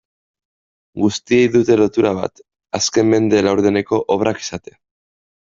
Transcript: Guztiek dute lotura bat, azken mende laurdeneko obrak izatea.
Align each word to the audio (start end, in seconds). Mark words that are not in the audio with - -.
Guztiek 1.01 1.53
dute 1.55 1.77
lotura 1.81 2.13
bat, 2.21 2.41
azken 2.81 3.09
mende 3.13 3.45
laurdeneko 3.49 4.01
obrak 4.19 4.43
izatea. 4.47 4.77